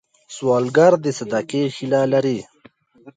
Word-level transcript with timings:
سوالګر 0.35 0.93
د 1.03 1.05
صدقې 1.17 1.63
هیله 1.75 2.01
لري 2.13 2.39